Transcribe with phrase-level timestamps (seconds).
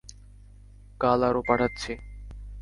[1.01, 1.91] কাল আরো পাঠাচ্ছি।